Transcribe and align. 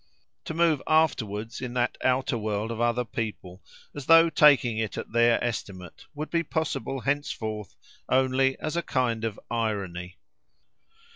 To 0.45 0.55
move 0.55 0.81
afterwards 0.87 1.61
in 1.61 1.75
that 1.75 1.95
outer 2.03 2.35
world 2.35 2.71
of 2.71 2.81
other 2.81 3.05
people, 3.05 3.61
as 3.95 4.07
though 4.07 4.31
taking 4.31 4.79
it 4.79 4.97
at 4.97 5.11
their 5.11 5.37
estimate, 5.43 6.05
would 6.15 6.31
be 6.31 6.41
possible 6.41 7.01
henceforth 7.01 7.75
only 8.09 8.57
as 8.59 8.75
a 8.75 8.81
kind 8.81 9.23
of 9.23 9.39
irony. 9.51 10.17